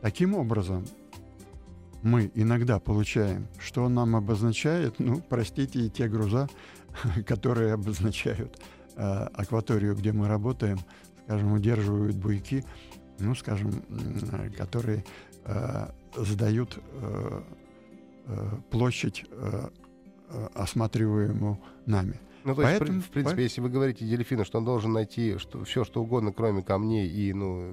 [0.00, 0.86] Таким образом,
[2.02, 6.48] мы иногда получаем, что нам обозначает, ну, простите, и те груза,
[7.26, 8.58] которые обозначают
[8.96, 9.02] э,
[9.34, 10.78] акваторию, где мы работаем,
[11.24, 12.64] скажем, удерживают буйки,
[13.18, 15.04] ну, скажем, м, которые
[15.44, 17.40] э, задают э,
[18.26, 19.68] э, площадь э,
[20.30, 22.18] э, осматриваемую нами.
[22.44, 24.92] Ну, то есть, Поэтому- при- в принципе, по- если вы говорите дельфину, что он должен
[24.92, 27.72] найти что, все, что угодно, кроме камней и ну,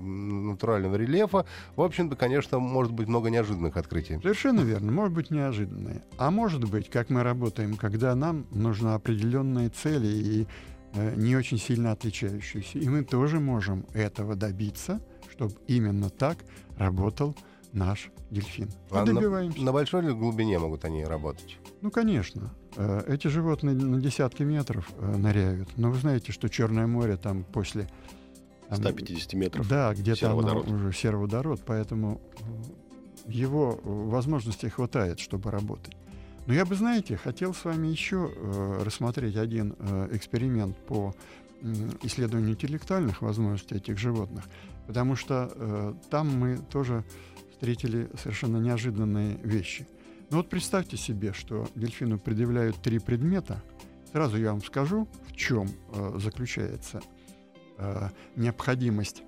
[0.50, 4.20] натурального рельефа, в общем-то, конечно, может быть много неожиданных открытий.
[4.22, 6.02] Совершенно верно, может быть неожиданные.
[6.18, 10.46] А может быть, как мы работаем, когда нам нужны определенные цели и э,
[10.94, 12.78] не очень сильно отличающиеся.
[12.80, 15.02] И мы тоже можем этого добиться,
[15.32, 16.38] чтобы именно так
[16.78, 17.36] работал
[17.72, 18.70] наш дельфин.
[18.92, 19.62] А на- добиваемся.
[19.62, 21.58] На большой ли глубине могут они работать?
[21.82, 22.54] Ну, конечно.
[22.76, 25.76] Э, Эти животные на десятки метров э, ныряют.
[25.78, 27.90] Но вы знаете, что Черное море там после...
[28.70, 29.68] там, 150 метров.
[29.68, 30.72] Да, где-то оно сероводород.
[30.72, 35.96] уже сероводород, поэтому э, его э, возможностей хватает, чтобы работать.
[36.46, 41.16] Но я бы, знаете, хотел с вами еще э, рассмотреть один э, эксперимент по
[41.62, 44.44] м, исследованию интеллектуальных возможностей этих животных,
[44.86, 47.06] потому что э, там мы тоже
[47.52, 49.88] встретили совершенно неожиданные вещи.
[50.30, 53.64] Ну вот представьте себе, что дельфину предъявляют три предмета.
[54.12, 57.02] Сразу я вам скажу, в чем э, заключается
[57.78, 59.24] э, необходимость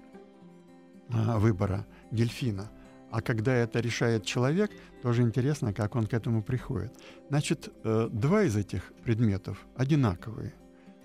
[1.10, 2.70] э, выбора дельфина.
[3.12, 6.94] А когда это решает человек, тоже интересно, как он к этому приходит.
[7.30, 10.54] Значит, э, два из этих предметов одинаковые.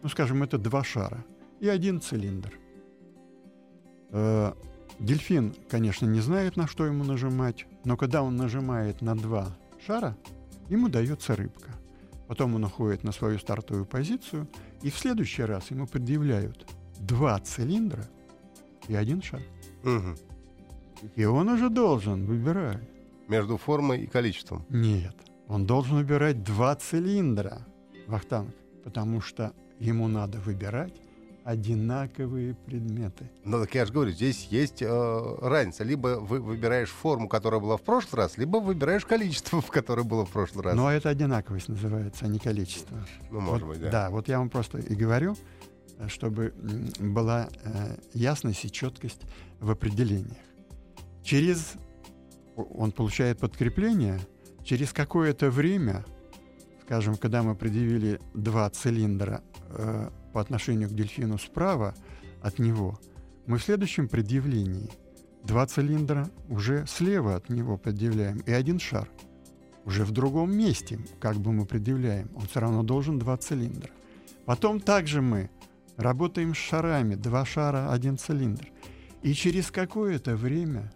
[0.03, 1.24] Ну, скажем, это два шара
[1.61, 2.53] и один цилиндр.
[4.11, 4.53] Э,
[4.98, 10.16] дельфин, конечно, не знает, на что ему нажимать, но когда он нажимает на два шара,
[10.68, 11.70] ему дается рыбка.
[12.26, 14.48] Потом он уходит на свою стартовую позицию,
[14.82, 16.66] и в следующий раз ему предъявляют
[16.98, 18.09] два цилиндра
[18.88, 19.40] и один шар.
[19.82, 20.16] Мгм.
[21.16, 22.82] И он уже должен выбирать.
[23.28, 24.64] Между формой и количеством.
[24.68, 25.14] Нет,
[25.46, 27.66] он должен выбирать два цилиндра,
[28.09, 28.51] Вахтанг,
[28.84, 30.94] потому что ему надо выбирать
[31.44, 33.30] одинаковые предметы.
[33.44, 35.84] Ну, так я же говорю, здесь есть э, разница.
[35.84, 40.24] Либо вы выбираешь форму, которая была в прошлый раз, либо выбираешь количество, в которое было
[40.24, 40.76] в прошлый раз.
[40.76, 42.98] Но это одинаковость называется, а не количество.
[43.30, 44.11] ну, может Вот, быть, да.
[44.11, 45.36] вот я вам просто и говорю,
[45.98, 46.53] э, чтобы
[46.98, 49.22] была э, ясность и четкость
[49.61, 50.36] в определениях.
[51.22, 51.74] Через
[52.56, 54.20] он получает подкрепление,
[54.64, 56.04] через какое-то время,
[56.82, 61.94] скажем, когда мы предъявили два цилиндра э, по отношению к дельфину справа
[62.42, 62.98] от него,
[63.46, 64.90] мы в следующем предъявлении
[65.44, 69.08] два цилиндра уже слева от него предъявляем и один шар
[69.84, 73.90] уже в другом месте, как бы мы предъявляем, он все равно должен два цилиндра.
[74.44, 75.50] Потом также мы
[75.96, 78.68] работаем с шарами, два шара, один цилиндр.
[79.22, 80.92] И через какое-то время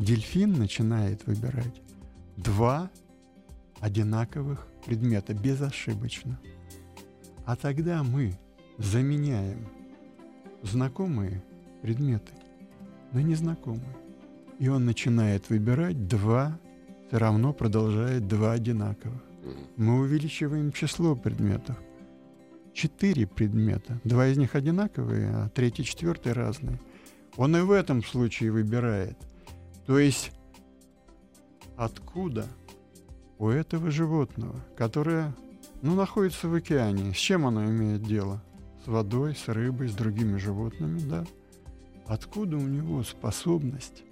[0.00, 1.82] дельфин начинает выбирать
[2.38, 2.90] два
[3.80, 6.40] одинаковых предмета безошибочно.
[7.44, 8.38] А тогда мы
[8.78, 9.68] заменяем
[10.62, 11.42] знакомые
[11.82, 12.32] предметы
[13.12, 13.96] на незнакомые.
[14.58, 16.58] И он начинает выбирать два,
[17.08, 19.22] все равно продолжает два одинаковых.
[19.76, 21.76] Мы увеличиваем число предметов.
[22.72, 24.00] Четыре предмета.
[24.04, 26.80] Два из них одинаковые, а третий, четвертый разные.
[27.36, 29.18] Он и в этом случае выбирает.
[29.86, 30.32] То есть
[31.76, 32.46] откуда
[33.38, 35.34] у этого животного, которое
[35.82, 38.42] ну, находится в океане, с чем оно имеет дело?
[38.84, 41.24] С водой, с рыбой, с другими животными, да?
[42.06, 44.02] Откуда у него способность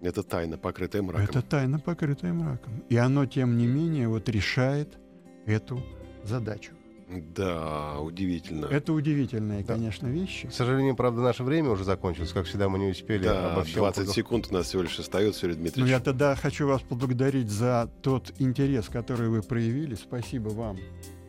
[0.00, 1.24] Это тайна, покрытая мраком.
[1.24, 2.82] это тайна, покрытая мраком.
[2.88, 4.98] И оно, тем не менее, вот решает
[5.46, 5.82] эту
[6.24, 6.72] задачу.
[7.10, 8.66] Да, удивительно.
[8.66, 9.74] Это удивительные, Да.
[9.74, 10.48] конечно, вещи.
[10.48, 12.32] К сожалению, правда, наше время уже закончилось.
[12.32, 14.14] Как всегда, мы не успели Да, обо всем 20 поговорить.
[14.14, 15.90] секунд у нас всего лишь остается, Юрий Но Дмитриевич.
[15.90, 19.94] Ну, я тогда хочу вас поблагодарить за тот интерес, который вы проявили.
[19.96, 20.78] Спасибо вам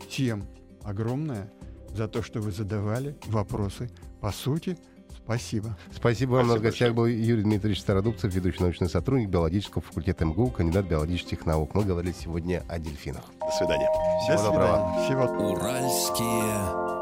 [0.07, 0.45] всем
[0.83, 1.51] огромное
[1.95, 3.89] за то, что вы задавали вопросы.
[4.21, 4.77] По сути,
[5.25, 5.77] спасибо.
[5.93, 6.45] Спасибо вам.
[6.45, 10.85] У нас в гостях был Юрий Дмитриевич Стародубцев, ведущий научный сотрудник биологического факультета МГУ, кандидат
[10.85, 11.75] биологических наук.
[11.75, 13.23] Мы говорили сегодня о дельфинах.
[13.39, 13.87] До свидания.
[14.23, 15.03] Всего До доброго.
[15.05, 15.05] свидания.
[15.05, 17.01] Всего Уральские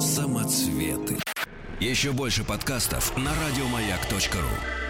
[0.00, 1.18] самоцветы.
[1.80, 4.83] Еще больше подкастов на радиомаяк.ру.